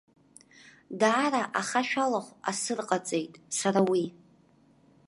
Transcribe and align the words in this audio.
Даара 0.99 1.43
ахашәалахә 1.59 2.31
асырҟаҵеит 2.49 3.33
сара 3.57 3.81
уи. 3.89 4.03